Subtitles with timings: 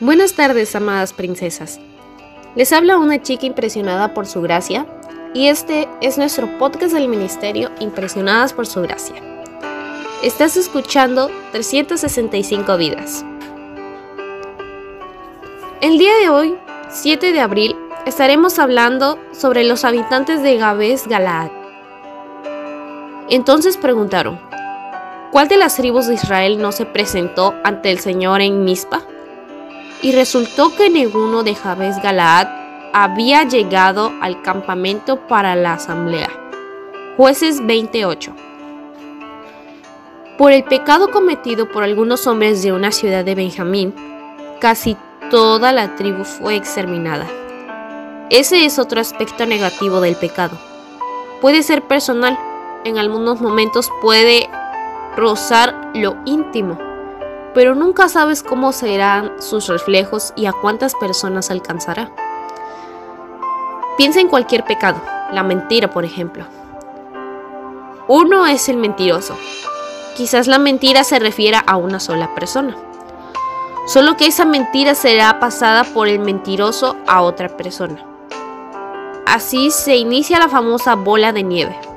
[0.00, 1.80] Buenas tardes, amadas princesas.
[2.54, 4.86] Les habla una chica impresionada por su gracia
[5.34, 9.16] y este es nuestro podcast del ministerio Impresionadas por su gracia.
[10.22, 13.24] Estás escuchando 365 vidas.
[15.80, 16.54] El día de hoy,
[16.90, 17.74] 7 de abril,
[18.06, 21.50] estaremos hablando sobre los habitantes de Gabes Galaad.
[23.28, 24.38] Entonces preguntaron,
[25.32, 29.02] ¿cuál de las tribus de Israel no se presentó ante el Señor en Mizpa?
[30.00, 32.46] Y resultó que ninguno de Jabes Galaad
[32.92, 36.28] había llegado al campamento para la asamblea.
[37.16, 38.32] Jueces 28.
[40.38, 43.92] Por el pecado cometido por algunos hombres de una ciudad de Benjamín,
[44.60, 44.96] casi
[45.30, 47.26] toda la tribu fue exterminada.
[48.30, 50.56] Ese es otro aspecto negativo del pecado.
[51.40, 52.38] Puede ser personal,
[52.84, 54.48] en algunos momentos puede
[55.16, 56.87] rozar lo íntimo
[57.54, 62.10] pero nunca sabes cómo serán sus reflejos y a cuántas personas alcanzará.
[63.96, 65.00] Piensa en cualquier pecado,
[65.32, 66.44] la mentira por ejemplo.
[68.06, 69.36] Uno es el mentiroso.
[70.16, 72.76] Quizás la mentira se refiera a una sola persona.
[73.86, 78.04] Solo que esa mentira será pasada por el mentiroso a otra persona.
[79.26, 81.87] Así se inicia la famosa bola de nieve.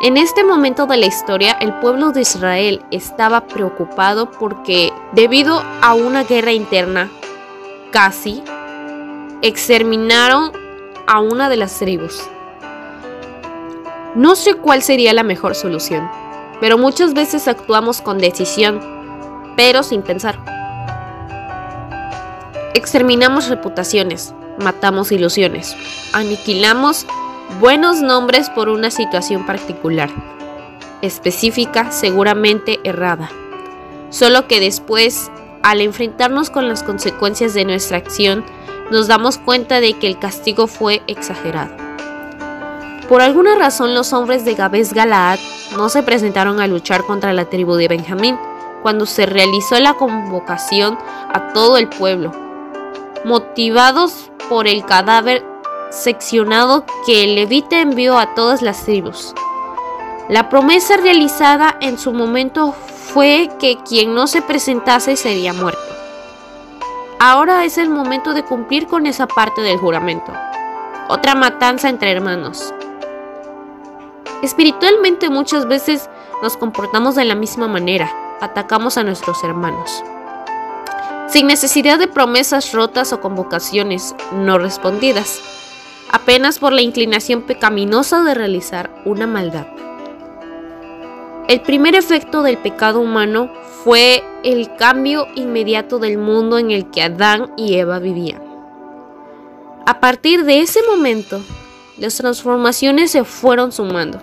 [0.00, 5.94] En este momento de la historia, el pueblo de Israel estaba preocupado porque, debido a
[5.94, 7.10] una guerra interna,
[7.90, 8.44] casi
[9.42, 10.52] exterminaron
[11.08, 12.22] a una de las tribus.
[14.14, 16.08] No sé cuál sería la mejor solución,
[16.60, 18.80] pero muchas veces actuamos con decisión,
[19.56, 20.38] pero sin pensar.
[22.74, 25.74] Exterminamos reputaciones, matamos ilusiones,
[26.12, 27.04] aniquilamos
[27.60, 30.10] buenos nombres por una situación particular,
[31.02, 33.30] específica, seguramente errada.
[34.10, 35.30] Solo que después,
[35.62, 38.44] al enfrentarnos con las consecuencias de nuestra acción,
[38.90, 41.74] nos damos cuenta de que el castigo fue exagerado.
[43.08, 45.38] Por alguna razón los hombres de Gabes Galaad
[45.76, 48.38] no se presentaron a luchar contra la tribu de Benjamín
[48.82, 50.98] cuando se realizó la convocación
[51.32, 52.32] a todo el pueblo.
[53.24, 55.44] Motivados por el cadáver
[55.90, 59.34] seccionado que el levita envió a todas las tribus.
[60.28, 65.80] La promesa realizada en su momento fue que quien no se presentase sería muerto.
[67.18, 70.32] Ahora es el momento de cumplir con esa parte del juramento.
[71.08, 72.74] Otra matanza entre hermanos.
[74.42, 76.08] Espiritualmente muchas veces
[76.42, 80.04] nos comportamos de la misma manera, atacamos a nuestros hermanos.
[81.28, 85.57] Sin necesidad de promesas rotas o convocaciones no respondidas
[86.10, 89.66] apenas por la inclinación pecaminosa de realizar una maldad.
[91.48, 93.50] El primer efecto del pecado humano
[93.84, 98.42] fue el cambio inmediato del mundo en el que Adán y Eva vivían.
[99.86, 101.40] A partir de ese momento,
[101.96, 104.22] las transformaciones se fueron sumando,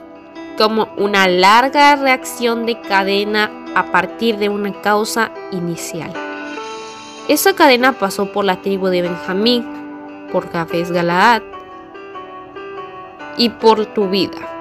[0.57, 6.13] como una larga reacción de cadena a partir de una causa inicial.
[7.27, 9.65] Esa cadena pasó por la tribu de Benjamín,
[10.31, 11.41] por Jafes Galaad,
[13.37, 14.55] y por tu vida.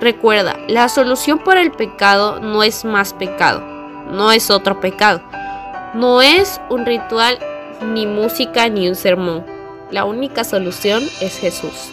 [0.00, 3.60] Recuerda, la solución para el pecado no es más pecado,
[4.10, 5.22] no es otro pecado,
[5.94, 7.38] no es un ritual,
[7.82, 9.44] ni música, ni un sermón.
[9.90, 11.90] La única solución es Jesús.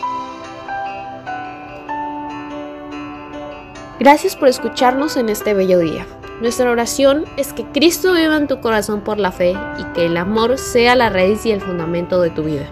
[4.00, 6.08] Gracias por escucharnos en este bello día.
[6.42, 10.18] Nuestra oración es que Cristo viva en tu corazón por la fe y que el
[10.18, 12.72] amor sea la raíz y el fundamento de tu vida